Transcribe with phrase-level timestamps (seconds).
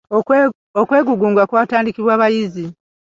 [0.79, 2.65] Okwegugunga kwatandikibwa bayizi.